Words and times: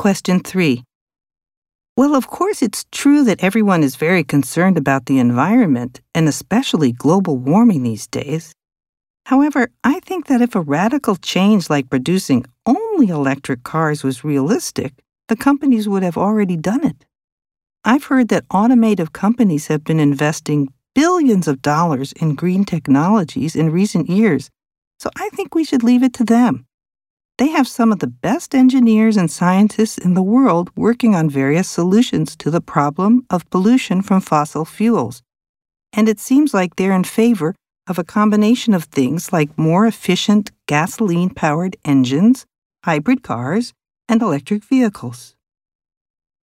Question 0.00 0.40
3. 0.40 0.82
Well, 1.94 2.16
of 2.16 2.26
course, 2.26 2.62
it's 2.62 2.86
true 2.90 3.22
that 3.24 3.44
everyone 3.44 3.82
is 3.82 3.96
very 3.96 4.24
concerned 4.24 4.78
about 4.78 5.04
the 5.04 5.18
environment 5.18 6.00
and 6.14 6.26
especially 6.26 6.90
global 6.90 7.36
warming 7.36 7.82
these 7.82 8.06
days. 8.06 8.54
However, 9.26 9.68
I 9.84 10.00
think 10.00 10.26
that 10.28 10.40
if 10.40 10.54
a 10.54 10.62
radical 10.62 11.16
change 11.16 11.68
like 11.68 11.90
producing 11.90 12.46
only 12.64 13.08
electric 13.08 13.62
cars 13.62 14.02
was 14.02 14.24
realistic, 14.24 14.94
the 15.28 15.36
companies 15.36 15.86
would 15.86 16.02
have 16.02 16.16
already 16.16 16.56
done 16.56 16.82
it. 16.82 17.04
I've 17.84 18.04
heard 18.04 18.28
that 18.28 18.46
automotive 18.54 19.12
companies 19.12 19.66
have 19.66 19.84
been 19.84 20.00
investing 20.00 20.72
billions 20.94 21.46
of 21.46 21.60
dollars 21.60 22.12
in 22.12 22.36
green 22.36 22.64
technologies 22.64 23.54
in 23.54 23.68
recent 23.68 24.08
years, 24.08 24.48
so 24.98 25.10
I 25.18 25.28
think 25.28 25.54
we 25.54 25.62
should 25.62 25.82
leave 25.82 26.02
it 26.02 26.14
to 26.14 26.24
them. 26.24 26.64
They 27.40 27.48
have 27.48 27.66
some 27.66 27.90
of 27.90 28.00
the 28.00 28.06
best 28.06 28.54
engineers 28.54 29.16
and 29.16 29.30
scientists 29.30 29.96
in 29.96 30.12
the 30.12 30.22
world 30.22 30.70
working 30.76 31.14
on 31.14 31.30
various 31.30 31.70
solutions 31.70 32.36
to 32.36 32.50
the 32.50 32.60
problem 32.60 33.24
of 33.30 33.48
pollution 33.48 34.02
from 34.02 34.20
fossil 34.20 34.66
fuels. 34.66 35.22
And 35.94 36.06
it 36.06 36.20
seems 36.20 36.52
like 36.52 36.76
they're 36.76 36.92
in 36.92 37.04
favor 37.04 37.54
of 37.88 37.98
a 37.98 38.04
combination 38.04 38.74
of 38.74 38.84
things 38.84 39.32
like 39.32 39.56
more 39.56 39.86
efficient 39.86 40.50
gasoline 40.66 41.30
powered 41.30 41.78
engines, 41.82 42.44
hybrid 42.84 43.22
cars, 43.22 43.72
and 44.06 44.20
electric 44.20 44.62
vehicles. 44.62 45.34